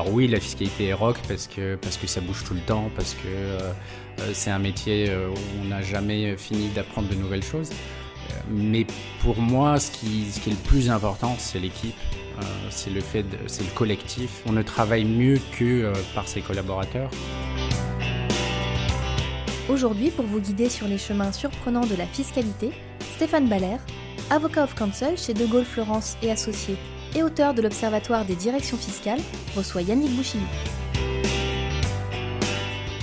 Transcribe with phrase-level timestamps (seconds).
[0.00, 2.90] Alors oui, la fiscalité est rock parce que, parce que ça bouge tout le temps,
[2.96, 3.58] parce que euh,
[4.20, 7.68] euh, c'est un métier euh, où on n'a jamais fini d'apprendre de nouvelles choses.
[8.50, 8.86] Mais
[9.20, 11.94] pour moi, ce qui, est le plus important, c'est l'équipe,
[12.70, 14.42] c'est le le collectif.
[14.46, 17.10] On ne travaille mieux que par ses collaborateurs.
[19.68, 22.70] Aujourd'hui, pour vous guider sur les chemins surprenants de la fiscalité,
[23.16, 23.76] Stéphane Baller,
[24.30, 26.78] avocat of counsel chez De Gaulle Florence et Associés
[27.14, 29.20] et auteur de l'Observatoire des directions fiscales,
[29.56, 30.42] reçoit Yannick Bouchilly.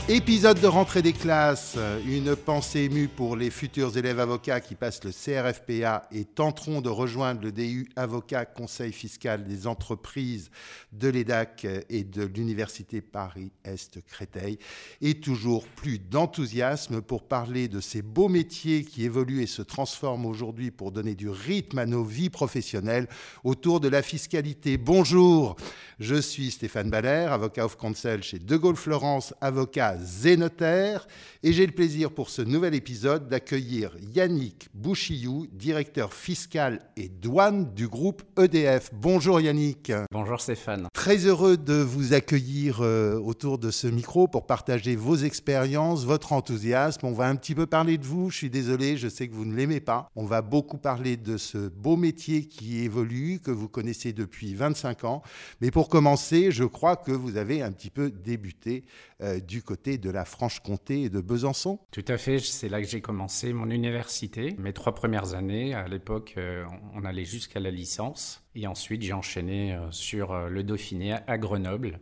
[0.10, 5.04] Épisode de rentrée des classes, une pensée émue pour les futurs élèves avocats qui passent
[5.04, 10.50] le CRFPA et tenteront de rejoindre le DU Avocat Conseil fiscal des entreprises
[10.94, 14.60] de l'EDAC et de l'Université Paris-Est Créteil.
[15.02, 20.28] Et toujours plus d'enthousiasme pour parler de ces beaux métiers qui évoluent et se transforment
[20.28, 23.10] aujourd'hui pour donner du rythme à nos vies professionnelles
[23.44, 24.78] autour de la fiscalité.
[24.78, 25.58] Bonjour,
[26.00, 31.08] je suis Stéphane Baller, avocat of counsel chez De Gaulle Florence, avocat zénotaire,
[31.44, 37.74] et j'ai le plaisir pour ce nouvel épisode d'accueillir Yannick Bouchillou, directeur fiscal et douane
[37.76, 38.90] du groupe EDF.
[38.94, 39.92] Bonjour Yannick.
[40.12, 40.88] Bonjour Stéphane.
[40.94, 46.34] Très heureux de vous accueillir euh, autour de ce micro pour partager vos expériences, votre
[46.34, 47.06] enthousiasme.
[47.06, 48.30] On va un petit peu parler de vous.
[48.30, 50.10] Je suis désolé, je sais que vous ne l'aimez pas.
[50.16, 55.04] On va beaucoup parler de ce beau métier qui évolue, que vous connaissez depuis 25
[55.04, 55.22] ans.
[55.62, 58.84] Mais pour commencer, je crois que vous avez un petit peu débuté
[59.24, 61.80] euh, du côté de la Franche-Comté et de Besançon.
[61.92, 64.56] Tout à fait, c'est là que j'ai commencé mon université.
[64.58, 68.44] Mes trois premières années, à l'époque, euh, on allait jusqu'à la licence.
[68.54, 72.02] Et ensuite, j'ai enchaîné euh, sur euh, le Dauphiné à Grenoble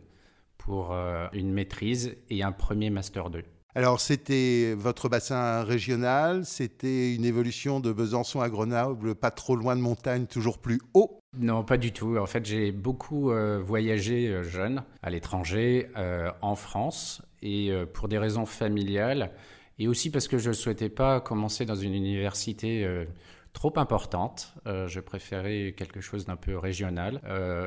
[0.58, 0.96] pour
[1.32, 3.44] une maîtrise et un premier Master 2.
[3.76, 9.76] Alors, c'était votre bassin régional, c'était une évolution de Besançon à Grenoble, pas trop loin
[9.76, 11.20] de montagne, toujours plus haut?
[11.38, 12.16] Non, pas du tout.
[12.16, 18.08] En fait, j'ai beaucoup euh, voyagé jeune à l'étranger, euh, en France, et euh, pour
[18.08, 19.30] des raisons familiales,
[19.78, 23.04] et aussi parce que je ne souhaitais pas commencer dans une université euh,
[23.52, 24.52] trop importante.
[24.66, 27.20] Euh, je préférais quelque chose d'un peu régional.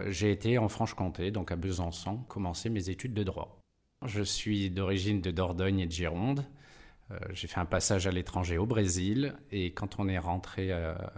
[0.10, 3.62] J'ai été en Franche-Comté, donc à Besançon, commencer mes études de droit.
[4.06, 6.46] Je suis d'origine de Dordogne et de Gironde.
[7.34, 10.72] J'ai fait un passage à l'étranger au Brésil et quand on est rentré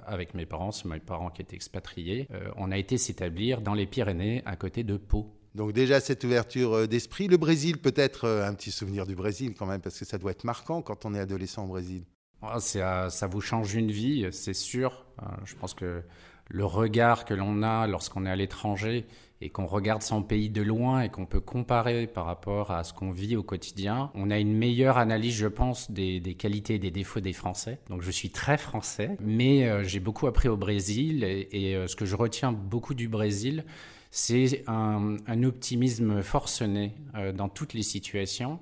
[0.05, 3.85] avec mes parents, c'est mes parents qui étaient expatriés, on a été s'établir dans les
[3.85, 5.41] Pyrénées à côté de Pau.
[5.56, 7.28] Donc déjà cette ouverture euh, d'esprit.
[7.28, 10.31] Le Brésil, peut-être euh, un petit souvenir du Brésil quand même, parce que ça doit
[10.31, 12.03] être marquant quand on est adolescent au Brésil.
[12.41, 15.06] Ah, c'est, euh, ça vous change une vie, c'est sûr.
[15.45, 16.01] Je pense que
[16.47, 19.06] le regard que l'on a lorsqu'on est à l'étranger
[19.41, 22.94] et qu'on regarde son pays de loin et qu'on peut comparer par rapport à ce
[22.94, 26.90] qu'on vit au quotidien, on a une meilleure analyse, je pense, des, qualités et des
[26.90, 27.79] défauts des Français.
[27.90, 32.16] Donc je suis très français, mais j'ai beaucoup appris au Brésil et, ce que je
[32.16, 33.63] retiens beaucoup du Brésil,
[34.11, 38.59] c'est un, un optimisme forcené euh, dans toutes les situations.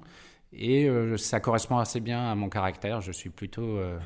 [0.53, 3.01] Et euh, ça correspond assez bien à mon caractère.
[3.01, 3.99] Je suis plutôt euh,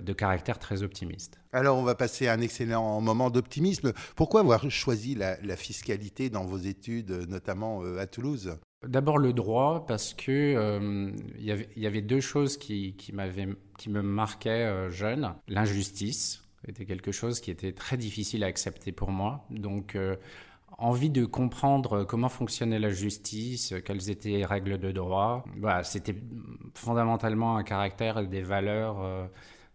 [0.00, 1.40] de caractère très optimiste.
[1.52, 3.92] Alors on va passer à un excellent moment d'optimisme.
[4.14, 8.56] Pourquoi avoir choisi la, la fiscalité dans vos études, notamment à Toulouse?
[8.86, 12.94] D'abord le droit, parce que euh, il y avait- il y avait deux choses qui,
[12.96, 15.34] qui, m'avaient- qui me marquaient euh, jeune.
[15.48, 19.44] L'injustice était quelque chose qui était très difficile à accepter pour moi.
[19.50, 20.16] Donc euh,
[20.82, 25.44] envie de comprendre comment fonctionnait la justice, quelles étaient les règles de droit.
[25.60, 26.16] Voilà, c'était
[26.74, 29.26] fondamentalement un caractère et des valeurs euh,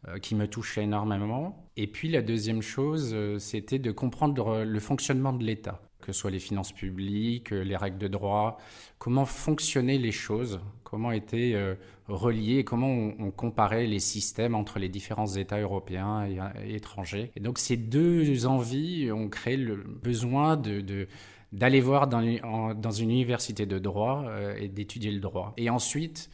[0.08, 1.72] euh, qui me touchaient énormément.
[1.76, 6.20] Et puis la deuxième chose, euh, c'était de comprendre le fonctionnement de l'État, que ce
[6.20, 8.60] soit les finances publiques, euh, les règles de droit,
[9.00, 10.60] comment fonctionnaient les choses,
[10.90, 11.76] comment étaient euh,
[12.08, 17.32] reliés, comment on, comparait les systèmes entre les différents États européens et, et étrangers.
[17.36, 21.08] Et donc ces deux envies ont créé le besoin de,
[21.52, 25.54] d'aller voir dans, une université de droit euh, et d'étudier le droit.
[25.58, 26.30] Et ensuite,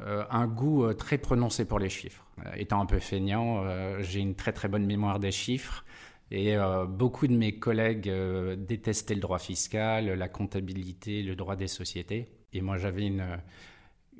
[0.00, 2.24] euh, un goût euh, très prononcé pour les chiffres.
[2.46, 5.84] Euh, étant un peu feignant, euh, j'ai une très très bonne mémoire des chiffres.
[6.30, 11.56] Et euh, beaucoup de mes collègues euh, détestaient le droit fiscal, la comptabilité, le droit
[11.56, 12.28] des sociétés.
[12.52, 13.24] Et moi, j'avais une,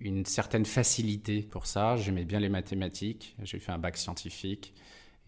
[0.00, 1.96] une certaine facilité pour ça.
[1.96, 3.36] J'aimais bien les mathématiques.
[3.42, 4.74] J'ai fait un bac scientifique.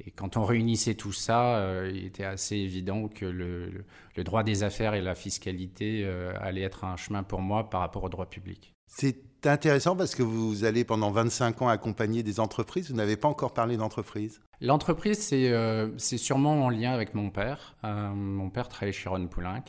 [0.05, 3.85] Et quand on réunissait tout ça, euh, il était assez évident que le,
[4.25, 8.05] droit des affaires et la fiscalité euh, allaient être un chemin pour moi par rapport
[8.05, 8.73] au droit public.
[8.87, 12.91] C'est intéressant parce que vous allez pendant 25 ans accompagner des entreprises.
[12.91, 14.41] Vous n'avez pas encore parlé d'entreprise.
[14.61, 17.75] L'entreprise, c'est euh, sûrement en lien avec mon père.
[17.85, 19.65] Euh, mon père travaillait chez Ron Poulenc.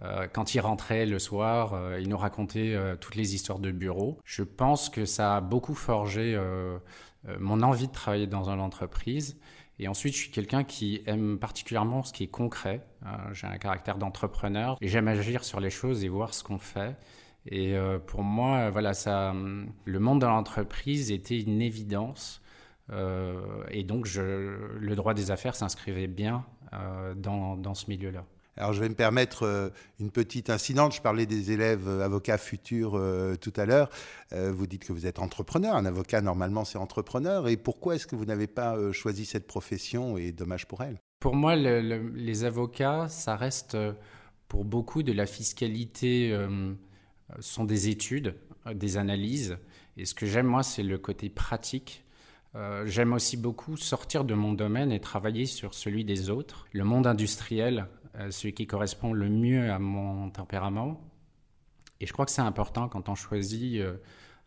[0.00, 4.18] Euh, quand il rentrait le soir, euh, il nous racontait toutes les histoires de bureau.
[4.24, 6.40] Je pense que ça a beaucoup forgé
[7.38, 9.38] mon envie de travailler dans une entreprise.
[9.78, 12.86] Et ensuite, je suis quelqu'un qui aime particulièrement ce qui est concret.
[13.32, 16.96] J'ai un caractère d'entrepreneur et j'aime agir sur les choses et voir ce qu'on fait.
[17.46, 18.92] Et euh, pour moi, voilà,
[19.84, 22.40] le monde de l'entreprise était une évidence.
[22.90, 28.24] Euh, et donc, le droit des affaires s'inscrivait bien euh, dans, ce milieu-là.
[28.56, 30.94] Alors, je vais me permettre une petite incidente.
[30.94, 33.00] Je parlais des élèves avocats futurs
[33.40, 33.88] tout à l'heure.
[34.30, 35.74] vous dites que vous êtes entrepreneur.
[35.74, 37.48] Un avocat, normalement, c'est entrepreneur.
[37.48, 41.00] Et pourquoi est-ce que vous n'avez pas choisi cette profession et dommage pour elle?
[41.18, 43.76] Pour moi, les avocats, ça reste
[44.48, 46.36] pour beaucoup de la fiscalité
[47.40, 48.34] sont des études,
[48.66, 49.58] euh, des analyses.
[49.96, 52.04] Et ce que j'aime, moi, c'est le côté pratique.
[52.54, 56.66] Euh, j'aime aussi beaucoup sortir de mon domaine et travailler sur celui des autres.
[56.72, 61.00] Le monde industriel, euh, celui qui correspond le mieux à mon tempérament.
[62.00, 63.82] Et je crois que c'est important quand on choisit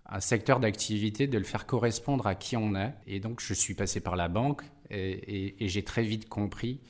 [0.06, 2.94] un secteur d'activité de le faire correspondre à qui on est.
[3.08, 6.82] Et donc, je suis passé par la banque et j'ai très vite compris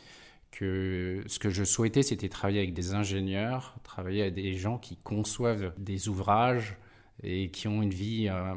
[0.55, 4.95] que ce que je souhaitais, c'était travailler avec des ingénieurs, travailler avec des gens qui
[4.95, 6.77] conçoivent des ouvrages
[7.23, 8.55] et qui ont une vie euh,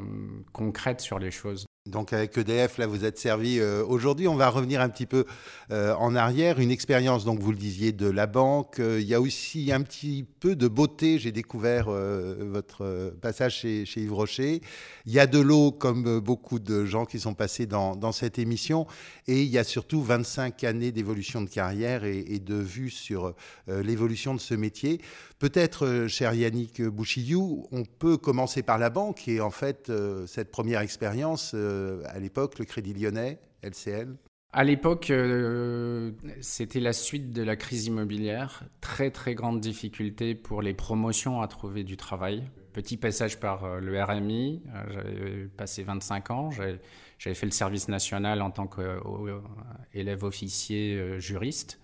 [0.53, 1.65] concrète sur les choses.
[1.89, 3.59] Donc avec EDF, là, vous êtes servi.
[3.59, 5.25] Euh, aujourd'hui, on va revenir un petit peu
[5.71, 6.59] euh, en arrière.
[6.59, 8.79] Une expérience, donc vous le disiez, de la banque.
[8.79, 11.19] Euh, il y a aussi un petit peu de beauté.
[11.19, 14.61] J'ai découvert votre passage chez, Yves Rocher.
[15.05, 18.87] Il y a de l'eau, comme beaucoup de gens qui sont passés dans, cette émission.
[19.27, 23.33] Et il y a surtout 25 années d'évolution de carrière et, et de vue sur
[23.67, 25.01] l'évolution de ce métier.
[25.39, 29.27] Peut-être, cher Yannick Bouchillou, on peut commencer par la banque.
[29.27, 29.91] Et en fait,
[30.25, 31.55] cette première expérience
[32.05, 34.15] à l'époque, le Crédit Lyonnais, LCL
[34.51, 36.11] à l'époque, euh,
[36.41, 38.63] c'était la suite de la crise immobilière.
[38.81, 42.43] Très très grande difficulté pour les promotions à trouver du travail.
[42.73, 48.41] Petit passage par euh, le RMI, j'avais passé 25 ans, j'avais fait le service national
[48.41, 51.79] en tant qu'élève officier juriste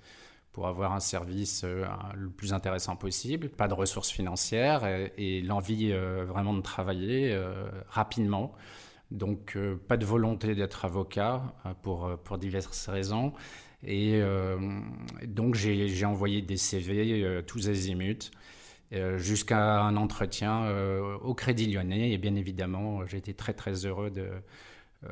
[0.51, 4.85] pour avoir un service le plus intéressant possible, pas de ressources financières
[5.17, 7.37] et l'envie vraiment de travailler
[7.89, 8.55] rapidement.
[9.11, 13.33] Donc, euh, pas de volonté d'être avocat euh, pour, euh, pour diverses raisons.
[13.87, 14.19] Et
[15.27, 18.31] donc, j'ai envoyé des CV tous azimuts
[19.17, 20.67] jusqu'à un entretien
[21.21, 22.11] au Crédit Lyonnais.
[22.11, 24.11] Et bien évidemment, j'ai été très, très heureux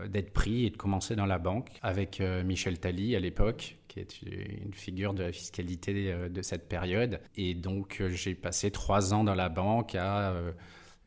[0.07, 4.23] d'être pris et de commencer dans la banque avec Michel Tally à l'époque, qui est
[4.23, 7.19] une figure de la fiscalité de cette période.
[7.35, 10.33] Et donc, j'ai passé trois ans dans la banque à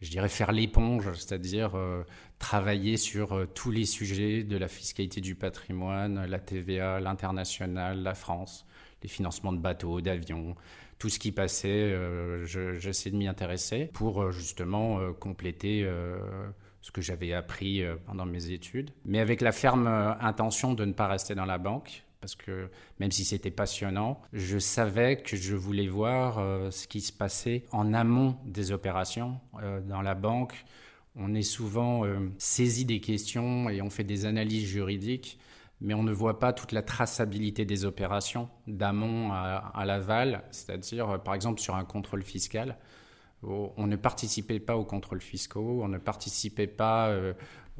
[0.01, 2.05] je dirais, faire l'éponge, c'est-à-dire euh,
[2.39, 8.15] travailler sur euh, tous les sujets de la fiscalité du patrimoine, la TVA, l'international, la
[8.15, 8.67] France,
[9.03, 10.55] les financements de bateaux, d'avions,
[10.99, 15.87] tout ce qui passait, euh, j'essaie de m'y intéresser pour justement compléter
[16.81, 19.87] ce que j'avais appris pendant mes études, mais avec la ferme
[20.21, 24.59] intention de ne pas rester dans la banque, parce que même si c'était passionnant, je
[24.59, 29.39] savais que je voulais voir euh, ce qui se passait en amont des opérations.
[29.63, 30.65] Euh, dans la banque,
[31.15, 35.39] on est souvent euh, saisi des questions et on fait des analyses juridiques,
[35.81, 41.23] mais on ne voit pas toute la traçabilité des opérations d'amont à, à l'aval, c'est-à-dire
[41.23, 42.79] par exemple sur un contrôle fiscal.
[43.43, 47.15] On ne participait pas aux contrôles fiscaux, on ne participait pas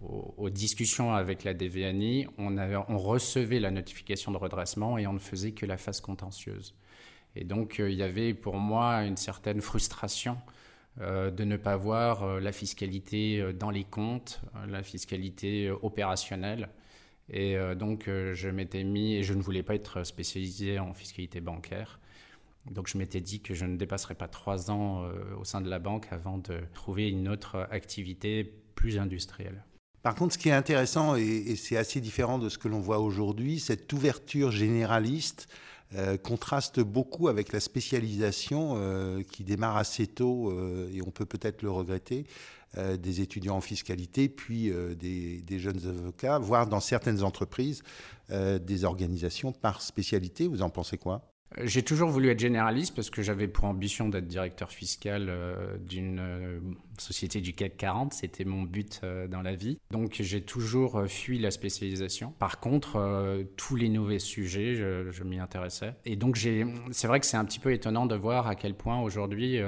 [0.03, 5.53] aux, discussions avec la DVNI, on, recevait la notification de redressement et on ne faisait
[5.53, 6.75] que la phase contentieuse.
[7.35, 10.39] Et donc, euh, il y avait pour moi une certaine frustration
[11.01, 16.69] euh, de ne pas voir euh, la fiscalité dans les comptes, la fiscalité opérationnelle.
[17.29, 21.99] Et donc, je m'étais mis, et je ne voulais pas être spécialisé en fiscalité bancaire.
[22.71, 25.81] Donc, je m'étais dit que je ne dépasserais pas trois ans au sein de la
[25.81, 28.45] banque avant de trouver une autre activité
[28.77, 29.65] plus industrielle.
[30.07, 33.01] Par contre, ce qui est intéressant, et, c'est assez différent de ce que l'on voit
[33.01, 35.49] aujourd'hui, cette ouverture généraliste
[35.97, 41.27] euh, contraste beaucoup avec la spécialisation euh, qui démarre assez tôt, euh, et on peut
[41.27, 42.25] peut-être le regretter,
[42.77, 44.71] des étudiants en fiscalité, puis
[45.01, 47.83] des, des, jeunes avocats, voire dans certaines entreprises,
[48.29, 50.47] des organisations par spécialité.
[50.47, 51.36] Vous en pensez quoi?
[51.63, 56.19] J'ai toujours voulu être généraliste parce que j'avais pour ambition d'être directeur fiscal euh, d'une
[56.19, 56.59] euh,
[56.99, 58.13] société du CAC 40.
[58.13, 59.79] C'était mon but euh, dans la vie.
[59.91, 62.33] Donc j'ai toujours fui la spécialisation.
[62.39, 65.95] Par contre, tous les nouveaux sujets, je, m'y intéressais.
[66.05, 69.01] Et donc c'est vrai que c'est un petit peu étonnant de voir à quel point
[69.01, 69.61] aujourd'hui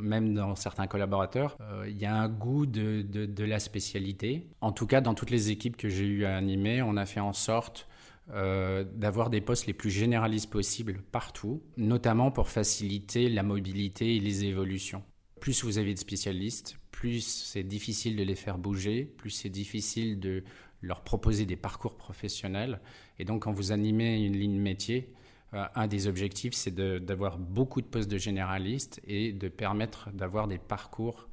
[0.00, 4.46] même dans certains collaborateurs, il y a un goût de, de, la spécialité.
[4.60, 7.20] En tout cas, dans toutes les équipes que j'ai eu à animer, on a fait
[7.20, 7.88] en sorte
[8.28, 14.44] d'avoir des postes les plus généralistes possibles partout, notamment pour faciliter la mobilité et les
[14.44, 15.02] évolutions.
[15.40, 20.20] Plus vous avez de spécialistes, plus c'est difficile de les faire bouger, plus c'est difficile
[20.20, 20.44] de
[20.82, 22.80] leur proposer des parcours professionnels.
[23.18, 25.12] Et donc, quand vous animez une ligne métier,
[25.54, 30.48] euh, un des objectifs, c'est d'avoir beaucoup de postes de généralistes et de permettre d'avoir
[30.48, 31.28] des parcours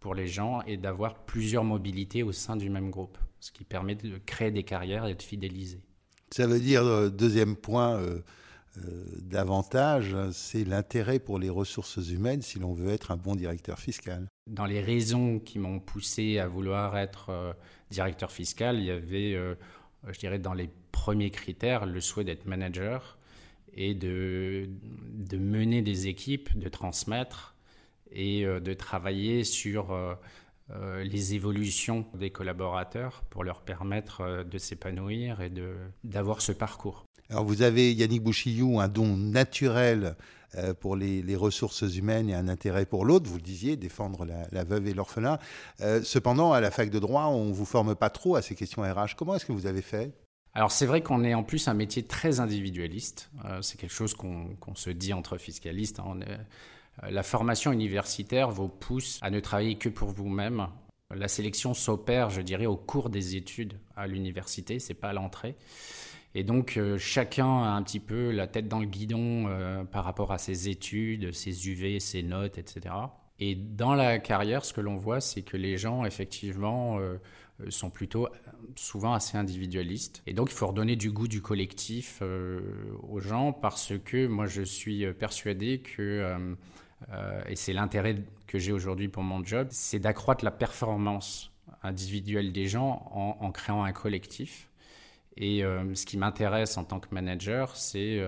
[0.00, 3.94] pour les gens et d'avoir plusieurs mobilités au sein du même groupe, ce qui permet
[3.94, 5.80] de créer des carrières et de fidéliser.
[6.32, 8.20] Ça veut dire, euh, deuxième point, euh,
[9.20, 14.26] davantage, c'est l'intérêt pour les ressources humaines si l'on veut être un bon directeur fiscal.
[14.50, 17.54] Dans les raisons qui m'ont poussé à vouloir être
[17.90, 19.36] directeur fiscal, il y avait,
[20.08, 23.18] je dirais, dans les premiers critères, le souhait d'être manager
[23.74, 24.68] et de,
[25.32, 27.54] mener des équipes, de transmettre
[28.12, 30.14] et euh, de travailler sur euh, euh,
[31.02, 35.52] les évolutions des collaborateurs pour leur permettre de s'épanouir et
[36.04, 37.04] d'avoir ce parcours.
[37.30, 40.16] Alors vous avez, Yannick Bouchillou, un don naturel
[40.80, 44.42] pour les, les, ressources humaines et un intérêt pour l'autre, vous le disiez, défendre la,
[44.52, 45.38] la veuve et l'orphelin.
[46.02, 48.82] cependant, à la fac de droit, on ne vous forme pas trop à ces questions
[48.82, 49.16] RH.
[49.16, 50.12] Comment est-ce que vous avez fait?
[50.54, 53.30] Alors c'est vrai qu'on est en plus un métier très individualiste.
[53.44, 55.98] Euh, c'est quelque chose qu'on se dit entre fiscalistes.
[56.00, 56.20] Hein.
[56.28, 56.36] Euh,
[57.08, 60.68] la formation universitaire vous pousse à ne travailler que pour vous-même.
[61.14, 65.56] La sélection s'opère, je dirais, au cours des études à l'université, c'est pas à l'entrée.
[66.34, 69.48] Et donc euh, chacun a un petit peu la tête dans le guidon
[69.90, 72.94] par rapport à ses études, ses UV, ses notes, etc.
[73.44, 77.18] Et dans la carrière, ce que l'on voit, c'est que les gens, effectivement, euh,
[77.70, 78.28] sont plutôt
[78.76, 80.22] souvent assez individualistes.
[80.28, 82.60] Et donc, il faut redonner du goût du collectif euh,
[83.02, 86.56] aux gens parce que moi, je suis persuadé que,
[87.10, 88.16] euh, et c'est l'intérêt
[88.46, 93.82] que j'ai aujourd'hui pour mon job, c'est d'accroître la performance individuelle des gens en, créant
[93.82, 94.68] un collectif.
[95.36, 98.20] Et ce qui m'intéresse en tant que manager, c'est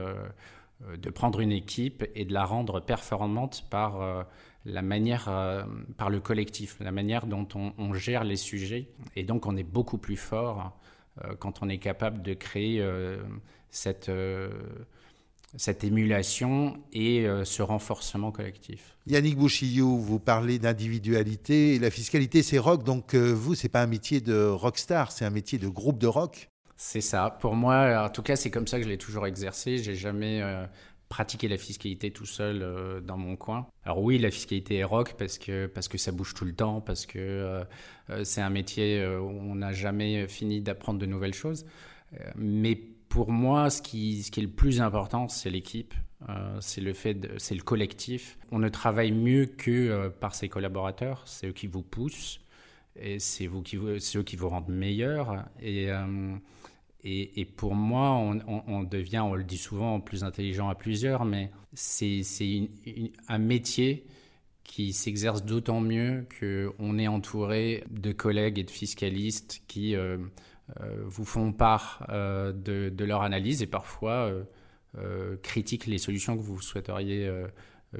[0.83, 4.27] de prendre une équipe et de la rendre performante par
[4.65, 5.65] la manière, euh,
[5.97, 8.89] par le collectif, la manière dont on, gère les sujets.
[9.17, 10.77] Et donc, on est beaucoup plus fort
[11.25, 13.23] euh, quand on est capable de créer euh,
[13.71, 14.11] cette,
[15.57, 18.97] cette émulation et ce renforcement collectif.
[19.07, 21.79] Yannick Bouchillou, vous parlez d'individualité.
[21.79, 22.83] La fiscalité, c'est rock.
[22.83, 26.51] Donc, vous, c'est pas un métier de rockstar, c'est un métier de groupe de rock.
[26.77, 27.37] C'est ça.
[27.41, 29.79] Pour moi, en tout cas, c'est comme ça que je l'ai toujours exercé.
[29.79, 30.43] J'ai jamais
[31.15, 33.69] pratiquer la fiscalité tout seul euh, dans mon coin.
[33.85, 36.81] Alors oui, la fiscalité est rock parce que, parce que ça bouge tout le temps,
[36.81, 37.65] parce que euh,
[38.11, 41.67] euh, c'est un métier où on n'a jamais fini d'apprendre de nouvelles choses.
[42.37, 42.81] mais
[43.15, 45.95] pour moi, ce qui, est le plus important, c'est l'équipe,
[46.59, 48.37] c'est le fait, c'est le collectif.
[48.51, 52.41] On ne travaille mieux que par ses collaborateurs, c'est eux qui vous poussent
[52.97, 53.63] et c'est eux
[54.25, 55.45] qui vous rendent meilleur.
[55.63, 55.91] Et
[57.05, 62.23] et, pour moi, on, devient, on le dit souvent, plus intelligent à plusieurs, mais c'est
[63.29, 64.07] un métier
[64.65, 70.27] qui s'exerce d'autant mieux qu'on est entouré de collègues et de fiscalistes qui euh, euh,
[71.07, 74.33] vous font part euh, de, leur analyse et parfois
[75.43, 77.31] critiquent les solutions que vous souhaiteriez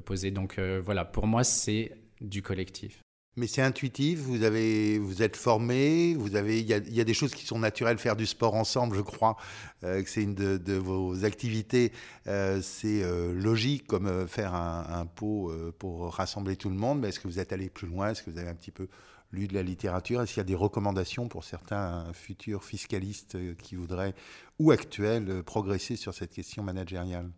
[0.05, 0.31] poser.
[0.31, 3.05] Donc voilà, pour moi, c'est du collectif.
[3.37, 8.15] Mais c'est intuitif, vous, êtes formé, il, y a, des choses qui sont naturelles, faire
[8.15, 9.37] du sport ensemble, je crois
[9.83, 11.91] euh, que c'est une de, vos activités.
[12.29, 17.19] Euh, c'est euh, logique comme faire un pot pour rassembler tout le monde, mais est-ce
[17.19, 18.11] que vous êtes allé plus loin?
[18.11, 18.87] Est-ce que vous avez un petit peu
[19.35, 23.75] lu de la littérature Est-ce qu'il y a des recommandations pour certains futurs fiscalistes qui
[23.75, 24.15] voudraient,
[24.59, 27.31] ou actuels, progresser sur cette question managériale?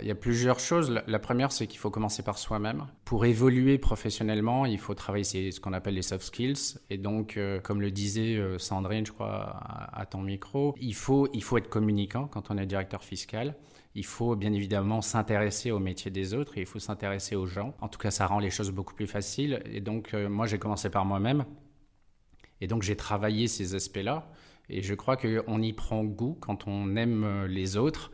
[0.00, 0.90] Il y a plusieurs choses.
[1.06, 2.86] La première, c'est qu'il faut commencer par soi-même.
[3.04, 6.78] Pour évoluer professionnellement, il faut travailler ce qu'on appelle les soft skills.
[6.88, 9.60] Et donc, euh, comme le disait euh, Sandrine, je crois,
[9.92, 13.54] à, ton micro, il faut, il faut être communicant quand on est directeur fiscal.
[13.94, 17.74] Il faut bien évidemment s'intéresser au métier des autres et il faut s'intéresser aux gens.
[17.80, 19.62] En tout cas, ça rend les choses beaucoup plus faciles.
[19.66, 21.44] Et donc, euh, moi, j'ai commencé par moi-même.
[22.60, 24.30] Et donc, j'ai travaillé ces aspects-là.
[24.68, 28.10] Et je crois qu'on y prend goût quand on aime les autres.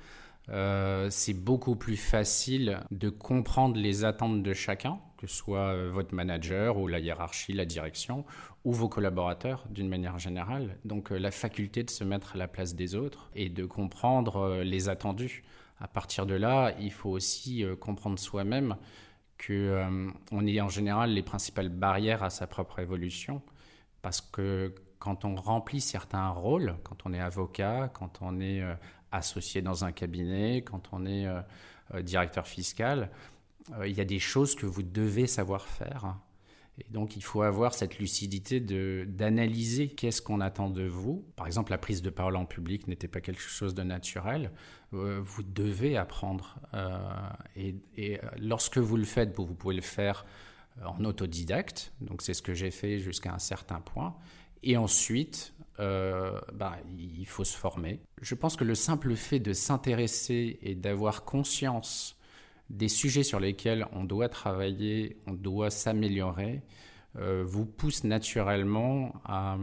[0.50, 5.90] Euh, c'est beaucoup plus facile de comprendre les attentes de chacun, que ce soit euh,
[5.92, 8.24] votre manager ou la hiérarchie, la direction,
[8.64, 10.78] ou vos collaborateurs d'une manière générale.
[10.84, 14.62] Donc euh, la faculté de se mettre à la place des autres et de comprendre
[14.62, 15.44] les attendus.
[15.80, 18.76] À partir de là, il faut aussi comprendre soi-même
[19.36, 19.86] que
[20.32, 23.42] on est en général les principales barrières à sa propre évolution,
[24.02, 28.62] parce que quand on remplit certains rôles, quand on est avocat, quand on est
[29.12, 31.40] associé dans un cabinet, quand on est euh,
[31.94, 33.10] euh, directeur fiscal,
[33.84, 36.16] il y a des choses que vous devez savoir faire.
[36.78, 41.24] Et donc, il faut avoir cette lucidité d'analyser qu'est-ce qu'on attend de vous.
[41.36, 44.52] Par exemple, la prise de parole en public n'était pas quelque chose de naturel.
[44.92, 46.58] vous devez apprendre.
[47.56, 50.24] et, et, lorsque vous le faites, vous pouvez le faire
[50.84, 51.92] en autodidacte.
[52.00, 54.16] Donc, c'est ce que j'ai fait jusqu'à un certain point.
[54.62, 58.00] Et ensuite, euh, bah, il faut se former.
[58.20, 62.17] Je pense que le simple fait de s'intéresser et d'avoir conscience
[62.70, 66.62] des sujets sur lesquels on doit travailler, on doit s'améliorer,
[67.16, 69.56] euh, vous pousse naturellement à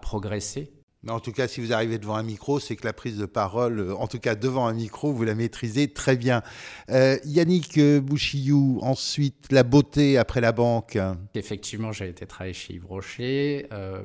[0.00, 0.72] progresser
[1.10, 3.80] en tout cas, si vous arrivez devant un micro, c'est que la prise de parole,
[3.80, 6.42] euh, en tout cas devant un micro, vous la maîtrisez très bien.
[6.90, 10.98] Euh, Yannick Bouchillou, ensuite la beauté après la banque.
[11.34, 13.66] Effectivement, j'ai été travailler chez Yves Rocher.
[13.72, 14.02] Euh,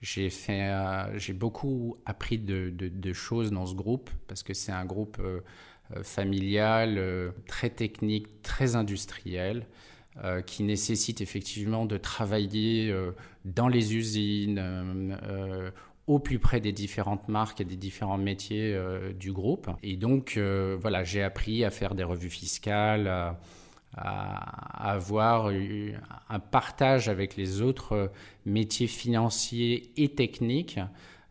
[0.00, 0.70] j'ai fait,
[1.16, 5.20] j'ai beaucoup appris de, choses dans ce groupe parce que c'est un groupe
[6.02, 9.66] familial, très technique, très industriel.
[10.46, 12.94] qui nécessite effectivement de travailler
[13.44, 14.58] dans les usines,
[16.06, 19.68] au plus près des différentes marques et des différents métiers euh, du groupe.
[19.82, 23.38] Et donc, euh, voilà, j'ai appris à faire des revues fiscales, à,
[23.98, 25.50] avoir
[26.28, 28.12] un partage avec les autres
[28.44, 30.78] métiers financiers et techniques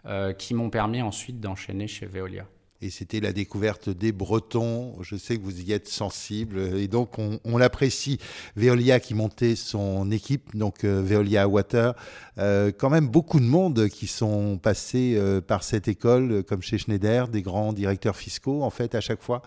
[0.07, 2.47] euh, qui m'ont permis ensuite d'enchaîner chez Veolia
[2.81, 4.95] et c'était la découverte des Bretons.
[5.01, 8.19] Je sais que vous y êtes sensible et donc on, l'apprécie.
[8.55, 11.93] Veolia qui montait son équipe, donc euh, Veolia Water,
[12.37, 16.77] euh, quand même beaucoup de monde qui sont passés euh, par cette école, comme chez
[16.77, 19.41] Schneider, des grands directeurs fiscaux en fait à chaque fois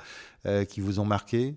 [0.68, 1.56] qui vous ont marqué?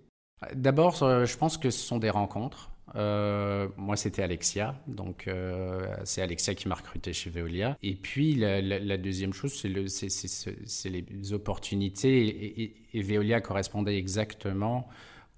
[0.53, 2.70] D'abord, je pense que ce sont des rencontres.
[2.95, 4.75] Euh, moi, c'était Alexia.
[4.87, 7.77] Donc, euh, c'est Alexia qui m'a recruté chez Veolia.
[7.81, 12.73] Et puis, la, deuxième chose, c'est les opportunités.
[12.93, 14.87] Et, Veolia correspondait exactement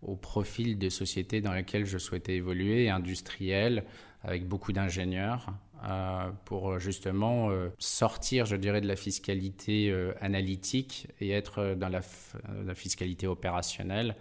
[0.01, 3.85] au profil de société dans laquelle je souhaitais évoluer, industriel,
[4.23, 5.53] avec beaucoup d'ingénieurs.
[5.85, 13.27] Euh, pour justement sortir, je dirais, de la fiscalité analytique et être dans la fiscalité
[13.27, 14.15] opérationnelle.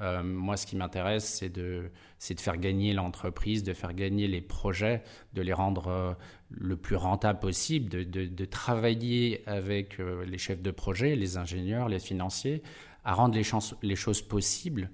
[0.00, 5.02] Euh, moi, ce qui m'intéresse, c'est de, faire gagner l'entreprise, de faire gagner les projets,
[5.34, 6.12] de les rendre euh,
[6.50, 12.00] le plus rentable possible, de, travailler avec euh, les chefs de projet, les ingénieurs, les
[12.00, 12.62] financiers,
[13.04, 13.36] à rendre
[13.82, 14.90] les, choses possibles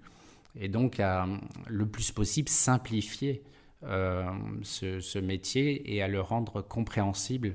[0.58, 1.28] et donc à
[1.68, 3.44] le plus possible simplifier
[3.82, 7.54] ce, métier et à le rendre compréhensible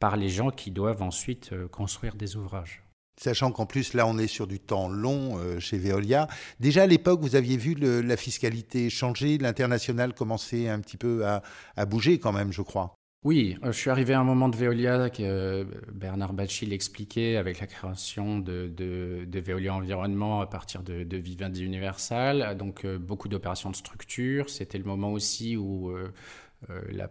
[0.00, 2.85] par les gens qui doivent ensuite construire des ouvrages.
[3.18, 6.28] Sachant qu'en plus, là, on est sur du temps long euh, chez Veolia.
[6.60, 11.42] Déjà à l'époque, vous aviez vu la fiscalité changer, l'international commencer un petit peu à,
[11.86, 12.94] bouger quand même, je crois.
[13.24, 17.36] Oui, euh, je suis arrivé à un moment de Veolia que euh, Bernard Bacci l'expliquait
[17.36, 18.70] avec la création de,
[19.32, 22.56] Veolia Environnement à partir de, Vivendi Universal.
[22.58, 24.50] Donc beaucoup d'opérations de structure.
[24.50, 25.90] C'était le moment aussi où
[26.70, 27.08] euh, la,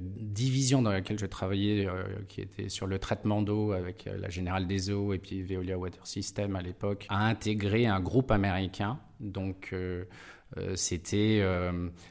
[0.00, 4.30] division dans laquelle je travaillais, euh, qui était sur le traitement d'eau avec euh, la
[4.30, 8.98] Générale des Eaux et puis Veolia Water System à l'époque, a intégré un groupe américain.
[9.20, 9.74] Donc,
[10.74, 11.44] c'était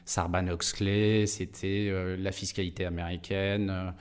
[0.04, 3.92] Sarbanes-Oxley, c'était la fiscalité américaine,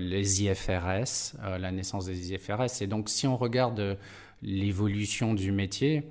[0.00, 2.82] les IFRS, la naissance des IFRS.
[2.82, 3.96] Et donc, si on regarde
[4.42, 6.02] l'évolution du métier,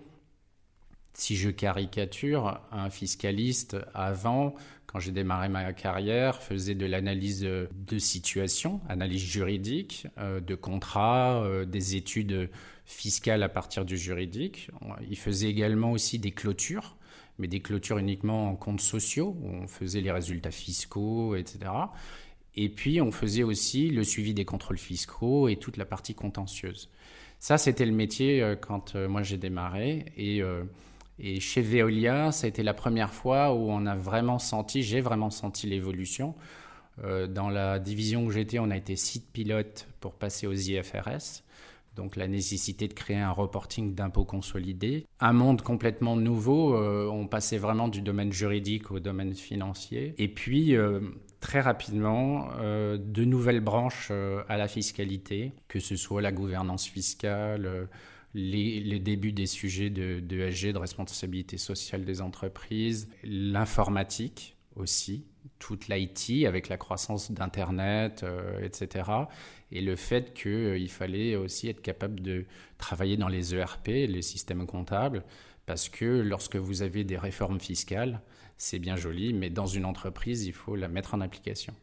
[1.14, 4.56] si je caricature, un fiscaliste avant
[4.94, 11.44] quand j'ai démarré ma carrière, faisait de l'analyse de situation, analyse juridique, euh, de contrats,
[11.44, 12.52] euh, des études
[12.86, 14.70] fiscales à partir du juridique.
[15.10, 16.96] Il faisait également aussi des clôtures,
[17.40, 21.72] mais des clôtures uniquement en comptes sociaux, où on faisait les résultats fiscaux, etc.
[22.56, 26.92] Et puis, on faisait aussi le suivi des contrôles fiscaux et toute la partie contentieuse.
[27.40, 30.14] Ça, c'était le métier euh, quand moi j'ai démarré.
[30.18, 30.44] Et
[31.20, 35.02] et chez Veolia, ça a été la première fois où on a vraiment senti, j'ai
[35.02, 36.36] vraiment senti l'évolution.
[37.04, 41.44] Euh, dans la division où j'étais, on a été site pilote pour passer aux IFRS.
[41.96, 45.06] Donc la nécessité de créer un reporting d'impôts consolidés.
[45.20, 50.16] Un monde complètement nouveau, euh, on passait vraiment du domaine juridique au domaine financier.
[50.18, 51.02] Et puis, euh,
[51.40, 54.12] très rapidement, de nouvelles branches
[54.48, 57.90] à la fiscalité, que ce soit la gouvernance fiscale
[58.34, 65.26] les, débuts des sujets de, de de responsabilité sociale des entreprises, l'informatique aussi,
[65.60, 69.10] toute l'IT avec la croissance d'Internet, euh, etc.
[69.72, 72.46] Et le fait qu'il euh, fallait aussi être capable de
[72.78, 75.24] travailler dans les ERP, les systèmes comptables,
[75.66, 78.22] parce que lorsque vous avez des réformes fiscales,
[78.58, 81.74] c'est bien joli, mais dans une entreprise, il faut la mettre en application.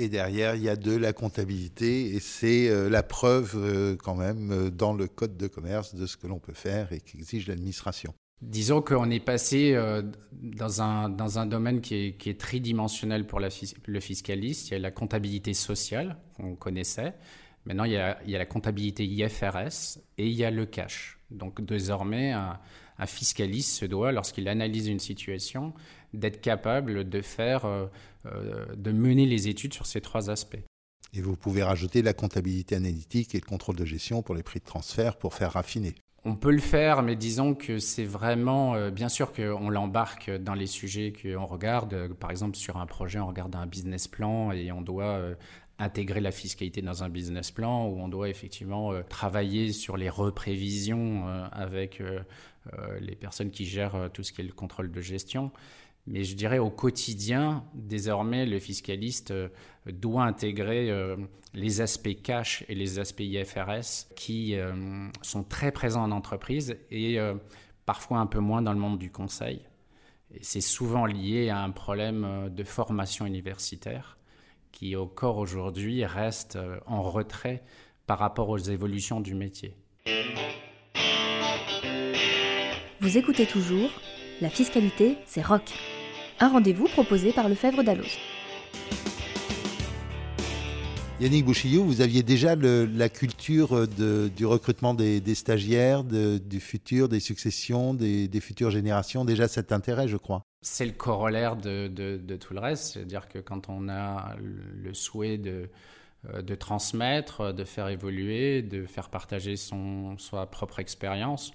[0.00, 4.14] Et derrière, il y a de la comptabilité et c'est euh, la preuve euh, quand
[4.14, 7.48] même euh, dans le code de commerce de ce que l'on peut faire et qu'exige
[7.48, 8.14] l'administration.
[8.40, 9.76] Disons qu'on est passé
[10.32, 14.68] dans, un, dans un domaine qui est, tridimensionnel pour le fiscaliste.
[14.68, 17.14] Il y a la comptabilité sociale qu'on connaissait.
[17.64, 20.66] Maintenant, il y, a, il y, a, la comptabilité IFRS et il y a le
[20.66, 21.18] cash.
[21.32, 22.60] Donc désormais, un,
[23.06, 25.74] fiscaliste se doit, lorsqu'il analyse une situation,
[26.14, 27.66] d'être capable de faire,
[28.76, 30.58] de mener les études sur ces trois aspects.
[31.14, 34.60] Et vous pouvez rajouter la comptabilité analytique et le contrôle de gestion pour les prix
[34.60, 35.94] de transfert pour faire raffiner.
[36.24, 40.54] On peut le faire, mais disons que c'est vraiment, euh, bien sûr qu'on l'embarque dans
[40.54, 42.12] les sujets qu'on regarde.
[42.14, 45.20] Par exemple, sur un projet, on regarde un business plan et on doit
[45.78, 51.28] intégrer la fiscalité dans un business plan, où on doit effectivement travailler sur les reprévisions
[51.52, 52.02] avec
[53.00, 55.52] les personnes qui gèrent tout ce qui est le contrôle de gestion.
[56.10, 59.48] Mais je dirais au quotidien, désormais, le fiscaliste euh,
[59.86, 61.16] doit intégrer euh,
[61.52, 64.72] les aspects cash et les aspects IFRS qui euh,
[65.20, 67.18] sont très présents en entreprise et
[67.84, 69.60] parfois un peu moins dans le monde du conseil.
[70.40, 74.18] C'est souvent lié à un problème de formation universitaire
[74.72, 77.62] qui, corps aujourd'hui, reste en retrait
[78.06, 79.74] par rapport aux évolutions du métier.
[83.00, 83.90] Vous écoutez toujours
[84.42, 85.72] La fiscalité, c'est rock.
[86.40, 88.16] Un rendez-vous proposé par Lefebvre Dalloz.
[91.20, 97.92] Yannick Bouchillou, vous aviez déjà la culture du recrutement des, stagiaires, du futur, des successions,
[97.92, 99.24] des, futures générations.
[99.24, 100.44] Déjà cet intérêt, je crois.
[100.62, 102.92] C'est le corollaire de, tout le reste.
[102.92, 105.68] C'est-à-dire que quand on a le souhait de,
[106.34, 111.52] euh, de transmettre, de faire évoluer, de faire partager son, sa propre expérience,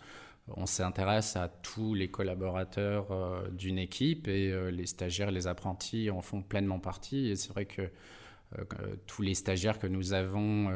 [0.49, 6.09] on s'intéresse à tous les collaborateurs euh, d'une équipe et euh, les stagiaires, les apprentis
[6.09, 7.29] en font pleinement partie.
[7.29, 8.65] Et c'est vrai que euh,
[9.07, 10.69] tous les stagiaires que nous avons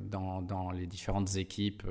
[0.00, 1.84] dans, les différentes équipes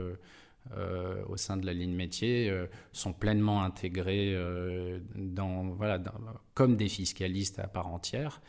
[1.28, 2.52] au sein de la ligne métier
[2.94, 4.36] sont pleinement intégrés
[5.16, 5.78] dans,
[6.54, 8.42] comme des fiscalistes à part entière.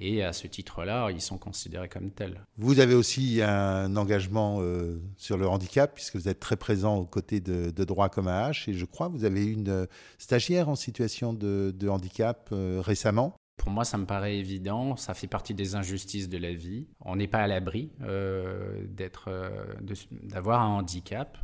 [0.00, 2.40] Et à ce titre-là, ils sont considérés comme tels.
[2.56, 7.04] Vous avez aussi un engagement euh, sur le handicap, puisque vous êtes très présent aux
[7.04, 8.70] côtés de, Droit comme H.
[8.70, 9.86] Et je crois que vous avez une euh,
[10.18, 13.34] stagiaire en situation de, handicap euh, récemment.
[13.58, 14.96] Pour moi, ça me paraît évident.
[14.96, 16.86] Ça fait partie des injustices de la vie.
[17.00, 17.90] On n'est pas à l'abri
[18.88, 19.30] d'être,
[20.22, 21.36] d'avoir un handicap.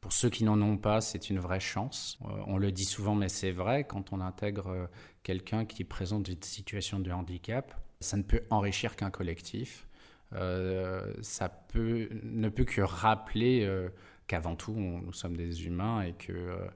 [0.00, 2.18] Pour ceux qui n'en ont pas, c'est une vraie chance.
[2.46, 4.88] on le dit souvent, mais c'est vrai, quand on intègre
[5.22, 9.86] quelqu'un qui présente une situation de handicap, ça ne peut enrichir qu'un collectif.
[10.34, 13.88] Euh, ça peut, ne peut que rappeler euh,
[14.26, 16.66] qu'avant tout, nous sommes des humains et que euh,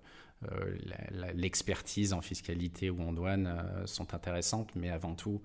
[1.34, 5.40] l'expertise en fiscalité ou en douane sont intéressantes, mais avant tout,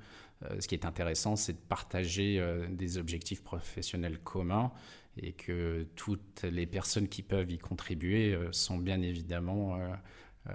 [0.59, 4.71] ce qui est intéressant, c'est de partager des objectifs professionnels communs
[5.17, 9.79] et que toutes les personnes qui peuvent y contribuer sont bien évidemment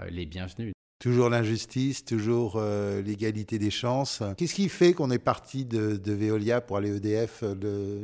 [0.09, 0.73] les bienvenues.
[1.03, 4.23] Toujours l'injustice, toujours euh, l'égalité des chances.
[4.37, 7.43] Qu'est-ce qui fait qu'on est parti de, Veolia pour aller EDF,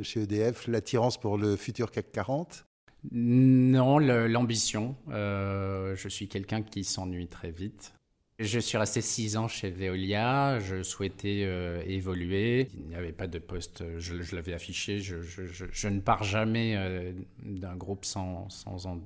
[0.03, 2.65] chez EDF L'attirance pour le futur CAC 40
[3.11, 4.95] Non, l'ambition.
[5.09, 7.93] Euh, je suis quelqu'un qui s'ennuie très vite.
[8.39, 10.59] Je suis resté six ans chez Veolia.
[10.59, 12.69] Je souhaitais euh, évoluer.
[12.73, 13.83] Il n'y avait pas de poste.
[13.97, 14.99] Je, l'avais affiché.
[14.99, 19.01] Je, ne pars jamais d'un groupe sans, en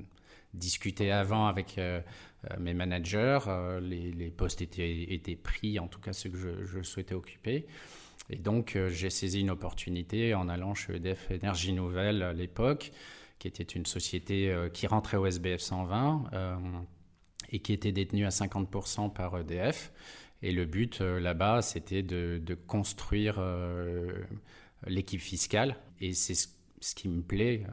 [0.54, 1.78] discuter avant avec
[2.52, 6.82] euh, mes managers, euh, les, postes étaient, étaient, pris, en tout cas ceux que je,
[6.82, 7.66] souhaitais occuper.
[8.30, 12.92] Et donc euh, j'ai saisi une opportunité en allant chez EDF Énergie Nouvelle à l'époque,
[13.50, 16.32] qui était une société qui rentrait au SBF 120
[17.50, 19.92] et qui était détenue à 50% par EDF.
[20.42, 23.42] Et le but là-bas, c'était de, construire
[24.88, 25.76] l'équipe fiscale.
[26.00, 27.66] Et c'est ce, qui me plaît.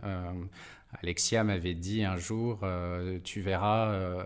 [1.03, 4.25] Alexia m'avait dit un jour, euh, tu verras, euh,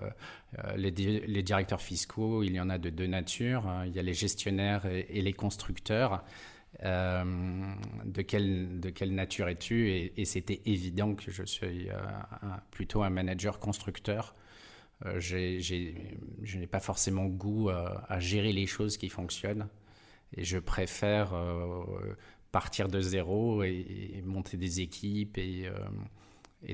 [0.65, 3.67] euh, les, directeurs fiscaux, il y en a de deux natures.
[3.67, 3.87] Hein.
[3.87, 6.25] il y a les gestionnaires et, les constructeurs.
[6.83, 9.91] De, quelle, de quelle nature es-tu?
[9.91, 11.89] Et, c'était évident que je suis
[12.71, 14.35] plutôt un manager constructeur.
[15.05, 19.69] je n'ai pas forcément goût à gérer les choses qui fonctionnent.
[20.37, 21.35] Et je préfère
[22.51, 25.71] partir de zéro et, monter des équipes et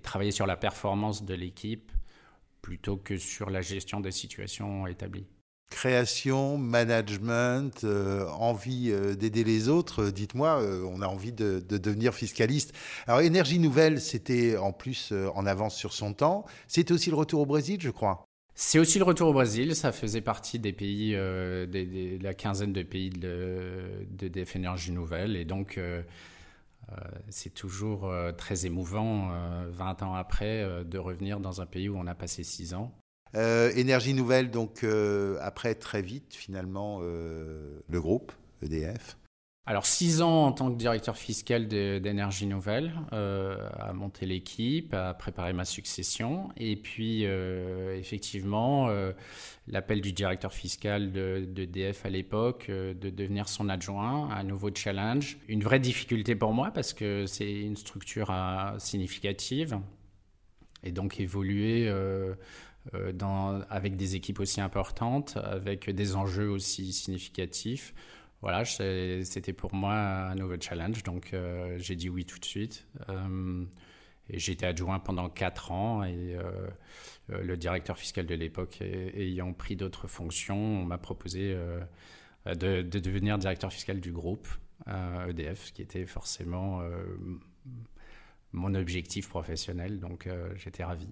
[0.03, 1.93] travailler sur la performance de l'équipe
[2.63, 5.27] plutôt que sur la gestion des situations établies.
[5.71, 10.03] Création, management, euh, envie euh, d'aider les autres.
[10.03, 12.75] Euh, dites-moi, on a envie de, devenir fiscaliste.
[13.07, 16.45] Alors, Énergie Nouvelle, c'était en plus en avance sur son temps.
[16.67, 18.27] C'était aussi le retour au Brésil, je crois.
[18.55, 19.77] C'est aussi le retour au Brésil.
[19.77, 25.37] Ça faisait partie des pays, de la quinzaine de pays de, de DF Énergie Nouvelle.
[25.37, 25.81] Et donc,
[27.31, 29.31] c'est toujours très émouvant,
[29.71, 32.93] 20 ans après, de revenir dans un pays où on a passé 6 ans.
[33.35, 34.85] Énergie nouvelle, donc
[35.41, 39.17] après très vite finalement le groupe EDF.
[39.71, 45.15] Alors, six ans en tant que directeur fiscal d'énergie nouvelle, euh, à monter l'équipe, à
[45.15, 46.49] préparer ma succession.
[46.57, 49.13] Et puis, euh, effectivement, euh,
[49.69, 55.39] l'appel du directeur fiscal de, DF à l'époque, de devenir son adjoint, un nouveau challenge.
[55.47, 58.35] Une vraie difficulté pour moi parce que c'est une structure
[58.79, 59.79] significative.
[60.83, 61.89] Et donc, évoluer
[63.13, 67.95] dans, avec des équipes aussi importantes, avec des enjeux aussi significatifs
[68.43, 72.87] voilà, c'était pour moi un nouveau challenge, donc euh, j'ai dit oui tout de suite.
[73.11, 73.65] Euh,
[74.29, 76.69] été adjoint pendant quatre ans et euh,
[77.29, 81.55] le directeur fiscal de l'époque ayant pris d'autres fonctions, on m'a proposé
[82.47, 84.49] de, de, devenir directeur fiscal du groupe
[84.87, 86.81] EDF, ce qui était forcément
[88.53, 91.09] mon objectif professionnel, donc j'étais ravi.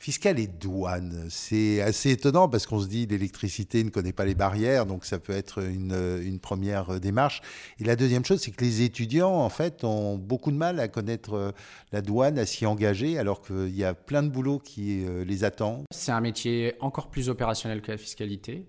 [0.00, 4.36] Fiscal et douane, c'est assez étonnant parce qu'on se dit l'électricité ne connaît pas les
[4.36, 7.42] barrières, donc ça peut être une, première démarche.
[7.80, 10.86] Et la deuxième chose, c'est que les étudiants, en fait, ont beaucoup de mal à
[10.86, 11.50] connaître euh,
[11.90, 15.42] la douane, à s'y engager, alors qu'il y a plein de boulot qui euh, les
[15.42, 15.82] attend.
[15.90, 18.66] C'est un métier encore plus opérationnel que la fiscalité.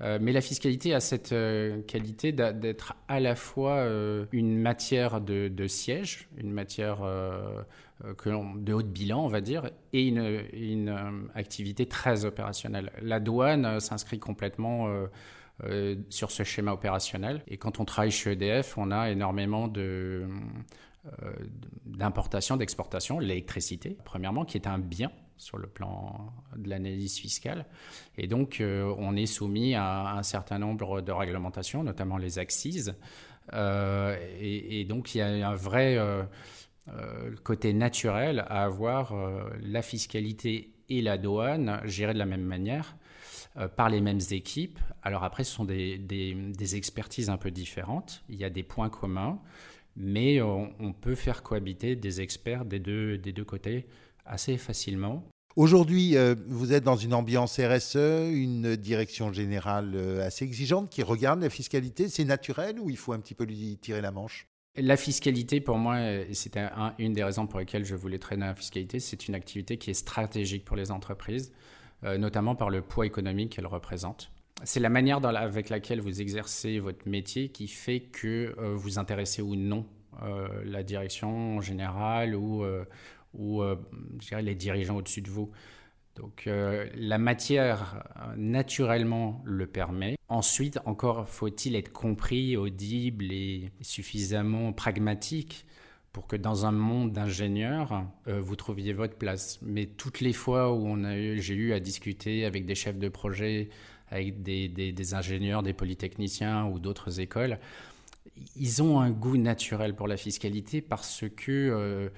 [0.00, 1.34] Euh, mais la fiscalité a cette
[1.86, 3.86] qualité d'être à la fois
[4.32, 7.02] une matière de, de, siège, une matière
[8.04, 8.14] euh,
[8.56, 12.90] de haut de bilan, on va dire, et une, une euh, activité très opérationnelle.
[13.00, 14.88] La douane euh, s'inscrit complètement
[16.08, 17.44] sur ce schéma opérationnel.
[17.46, 20.26] Et quand on travaille chez EDF, on a énormément de,
[21.86, 27.66] d'importation, d'exportation, l'électricité, premièrement, qui est un bien sur le plan de l'analyse fiscale.
[28.18, 32.90] Et donc, on est soumis à un certain nombre de réglementations, notamment les axes.
[33.52, 35.96] et, donc, il y a un vrai
[36.88, 42.42] le côté naturel à avoir euh, la fiscalité et la douane gérées de la même
[42.42, 42.96] manière
[43.56, 44.78] euh, par les mêmes équipes.
[45.02, 48.24] Alors après, ce sont des, des, expertises un peu différentes.
[48.28, 49.40] Il y a des points communs,
[49.96, 53.86] mais on, peut faire cohabiter des experts des deux, des deux côtés
[54.24, 55.24] assez facilement.
[55.54, 56.16] Aujourd'hui,
[56.46, 57.96] vous êtes dans une ambiance RSE,
[58.30, 62.08] une direction générale assez exigeante qui regarde la fiscalité.
[62.08, 64.48] C'est naturel ou il faut un petit peu lui tirer la manche?
[64.76, 65.98] La fiscalité, pour moi,
[66.32, 69.90] c'était une des raisons pour lesquelles je voulais traîner la fiscalité, c'est une activité qui
[69.90, 71.52] est stratégique pour les entreprises,
[72.04, 74.30] euh, notamment par le poids économique qu'elle représente.
[74.64, 79.42] C'est la manière avec laquelle vous exercez votre métier qui fait que euh, vous intéressez
[79.42, 79.84] ou non
[80.22, 82.64] euh, la direction générale ou,
[83.34, 83.62] ou
[84.40, 85.50] les dirigeants au-dessus de vous.
[86.16, 90.16] Donc euh, la matière euh, naturellement le permet.
[90.28, 95.66] Ensuite, encore faut-il être compris, audible et suffisamment pragmatique
[96.12, 99.58] pour que dans un monde d'ingénieurs, euh, vous trouviez votre place.
[99.62, 100.96] Mais toutes les fois où
[101.38, 103.70] j'ai eu à discuter avec des chefs de projet,
[104.10, 107.58] avec des, des ingénieurs, des polytechniciens ou d'autres écoles,
[108.56, 112.10] ils ont un goût naturel pour la fiscalité parce que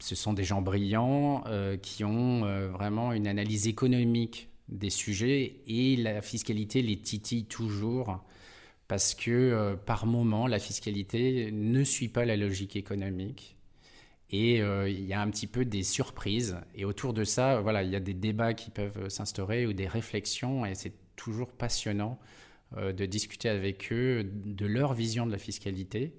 [0.00, 5.60] ce sont des gens brillants euh, qui ont euh, vraiment une analyse économique des sujets
[5.66, 8.24] et la fiscalité les titille toujours
[8.88, 13.56] parce que euh, par moment, la fiscalité ne suit pas la logique économique.
[14.30, 16.56] Et il y a un petit peu des surprises.
[16.74, 19.86] Et autour de ça, voilà, il y a des débats qui peuvent s'instaurer ou des
[19.86, 20.66] réflexions.
[20.66, 22.18] Et c'est toujours passionnant
[22.76, 26.12] de discuter avec eux de leur vision de la fiscalité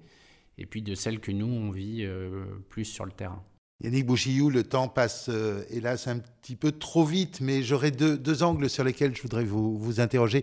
[0.58, 3.42] et puis de celles que nous, on vit euh, plus sur le terrain.
[3.80, 8.42] Yannick Bouchillou, le temps passe euh, hélas un petit peu trop vite, mais j'aurais deux,
[8.42, 10.42] angles sur lesquels je voudrais vous, vous interroger.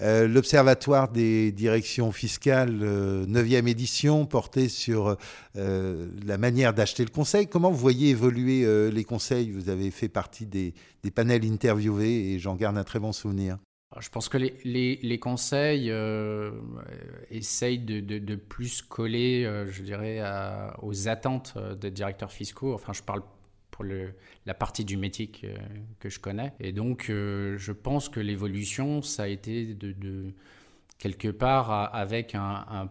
[0.00, 5.16] Euh, L'Observatoire des directions fiscales, 9e édition, porté sur
[5.56, 7.48] la manière d'acheter le conseil.
[7.48, 9.50] Comment vous voyez évoluer les conseils?
[9.50, 10.74] Vous avez fait partie des
[11.12, 13.58] panels interviewés et j'en garde un très bon souvenir.
[14.00, 16.50] Je pense que les, conseils euh,
[17.30, 20.20] essayent de, plus coller, euh, je dirais,
[20.82, 22.74] aux attentes euh, des directeurs fiscaux.
[22.74, 23.22] Enfin, je parle
[23.70, 26.54] pour la partie du métier que, je connais.
[26.60, 30.32] Et donc, je pense que l'évolution, ça a été de,
[30.98, 32.88] quelque part avec un un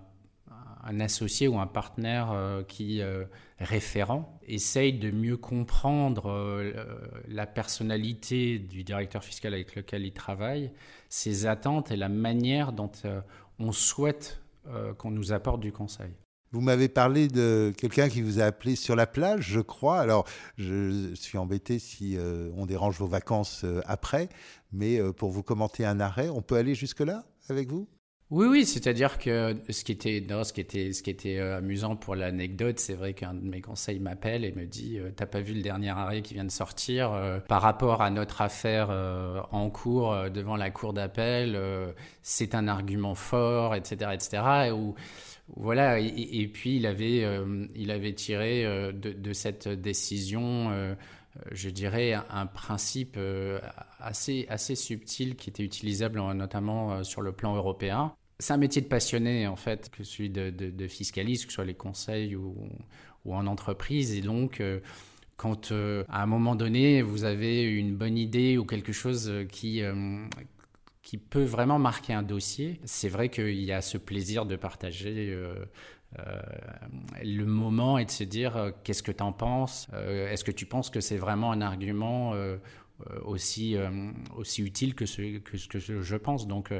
[0.99, 3.25] associé ou un partenaire euh, qui, euh,
[3.59, 6.85] référent, essaye de mieux comprendre euh,
[7.27, 10.71] la personnalité du directeur fiscal avec lequel il travaille,
[11.09, 12.91] ses attentes et la manière dont
[13.59, 14.41] on souhaite
[14.97, 16.11] qu'on nous apporte du conseil.
[16.51, 19.99] Vous m'avez parlé de quelqu'un qui vous a appelé sur la plage, je crois.
[19.99, 20.25] Alors,
[20.57, 22.17] je suis embêté si
[22.57, 24.27] on dérange vos vacances après,
[24.73, 27.87] mais pour vous commenter un arrêt, on peut aller jusque-là avec vous?
[28.35, 32.15] Oui, oui, c'est-à-dire que ce qui était, ce qui était, ce qui était amusant pour
[32.15, 35.61] l'anecdote, c'est vrai qu'un de mes conseils m'appelle et me dit T'as pas vu le
[35.61, 38.89] dernier arrêt qui vient de sortir Par rapport à notre affaire
[39.51, 41.59] en cours devant la cour d'appel,
[42.21, 44.11] c'est un argument fort, etc.
[44.13, 44.71] etc.
[44.73, 44.95] Ou,
[45.53, 50.95] voilà, et, puis il avait, euh, il avait tiré euh, de, cette décision, euh,
[51.51, 53.17] je dirais, un, principe
[53.99, 58.15] assez, assez subtil qui était utilisable notamment sur le plan européen.
[58.39, 61.65] C'est un métier de passionné, en fait, que celui de, de, fiscaliste, que ce soit
[61.65, 62.55] les conseils ou,
[63.25, 64.13] en entreprise.
[64.13, 64.61] Et donc,
[65.37, 69.81] quand à un moment donné, vous avez une bonne idée ou quelque chose qui,
[71.05, 72.81] qui peut vraiment marquer un dossier.
[72.83, 75.53] C'est vrai qu'il y a ce plaisir de partager euh,
[76.17, 76.41] euh,
[77.23, 80.65] le moment et de se dire euh, qu'est-ce que tu en penses Est-ce que tu
[80.65, 82.33] penses que c'est vraiment un argument
[83.23, 83.77] aussi,
[84.35, 86.73] aussi utile que ce que, ce que je pense Donc,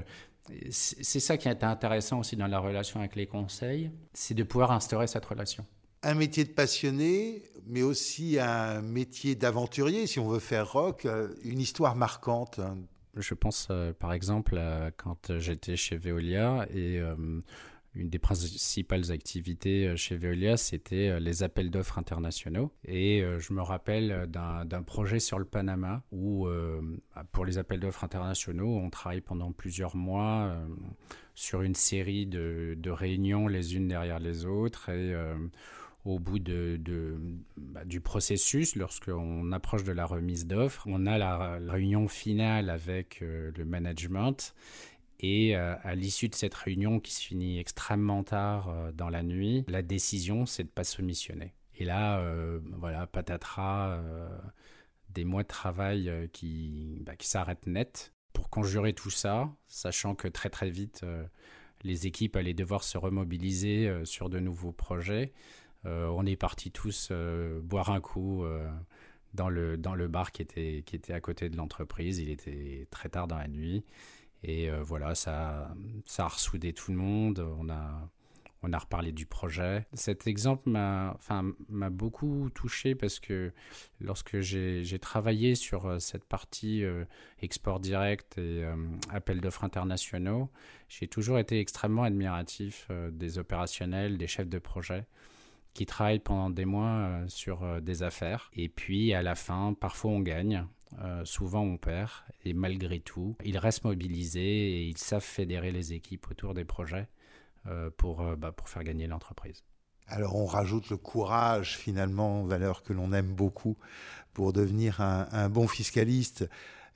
[0.70, 4.72] c'est ça qui est intéressant aussi dans la relation avec les conseils, c'est de pouvoir
[4.72, 5.66] instaurer cette relation.
[6.04, 11.08] Un métier de passionné, mais aussi un métier d'aventurier, si on veut faire rock,
[11.44, 12.78] une histoire marquante hein,
[13.18, 14.60] je pense euh, par exemple
[14.98, 17.16] quand j'étais chez Veolia et euh,
[17.96, 22.72] une des principales activités euh, chez Veolia, c'était les appels d'offres internationaux.
[22.86, 26.48] Et je me rappelle d'un projet sur le Panama où,
[27.32, 30.56] pour les appels d'offres internationaux, on travaille pendant plusieurs mois
[31.34, 34.90] sur une série de, réunions les unes derrière les autres.
[34.90, 35.16] Et
[36.06, 36.40] au bout
[37.58, 43.22] bah, du processus, lorsqu'on approche de la remise d'offres, on a la, réunion finale avec
[43.22, 44.54] euh, le management.
[45.20, 49.24] Et euh, à l'issue de cette réunion qui se finit extrêmement tard euh, dans la
[49.24, 51.54] nuit, la décision, c'est de ne pas se missionner.
[51.78, 52.24] Et là,
[52.78, 54.02] voilà, patatras,
[55.10, 60.30] des mois de travail qui, bah, qui s'arrêtent net pour conjurer tout ça, sachant que
[60.30, 61.06] très très vite,
[61.84, 65.34] les équipes allaient devoir se remobiliser sur de nouveaux projets.
[65.86, 68.68] Euh, on est partis tous euh, boire un coup euh,
[69.34, 72.20] dans, le, dans le bar qui était, qui était à côté de l'entreprise.
[72.20, 73.84] Il était très tard dans la nuit.
[74.48, 75.74] Et voilà, ça,
[76.06, 77.44] ça a ressoudé tout le monde.
[77.60, 78.10] On a,
[78.62, 79.88] on a reparlé du projet.
[79.94, 83.52] Cet exemple m'a enfin, beaucoup touché parce que
[84.00, 86.84] lorsque j'ai travaillé sur cette partie
[87.42, 88.64] export direct et
[89.10, 90.52] appel d'offres internationaux,
[90.90, 95.08] j'ai toujours été extrêmement admiratif des opérationnels, des chefs de projet
[95.76, 98.50] qui travaillent pendant des mois euh, sur euh, des affaires.
[98.54, 100.66] Et puis à la fin, parfois on gagne,
[101.00, 102.12] euh, souvent on perd.
[102.44, 107.08] Et malgré tout, ils restent mobilisés et ils savent fédérer les équipes autour des projets
[107.98, 109.64] pour, bah, pour faire gagner l'entreprise.
[110.06, 113.76] Alors on rajoute le courage finalement, valeur que l'on aime beaucoup
[114.34, 116.48] pour devenir un, un bon fiscaliste.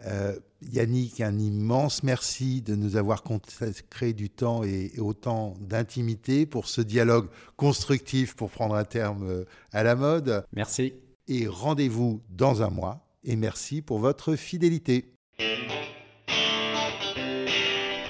[0.06, 6.68] Euh, Yannick, un immense merci de nous avoir consacré du temps et, autant d'intimité pour
[6.68, 10.46] ce dialogue constructif pour prendre un terme euh, à la mode.
[10.54, 10.94] Merci.
[11.28, 13.09] Et rendez-vous dans un mois.
[13.24, 15.14] Et merci pour votre fidélité.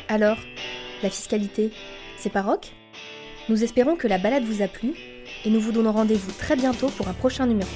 [0.07, 0.37] Alors,
[1.03, 1.71] la fiscalité,
[2.17, 2.45] c'est pas
[3.47, 4.93] Nous espérons que la balade vous a plu
[5.45, 7.69] et nous vous donnons rendez-vous très bientôt pour un prochain numéro.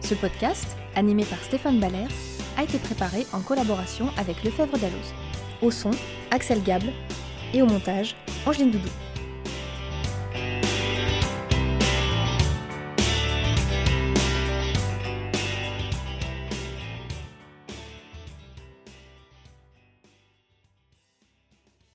[0.00, 2.06] Ce podcast, animé par Stéphane Baller,
[2.56, 5.14] a été préparé en collaboration avec Lefebvre Dalloz.
[5.62, 5.90] Au son,
[6.30, 6.92] Axel Gable
[7.52, 8.16] et au montage,
[8.46, 9.03] Angeline Doudou.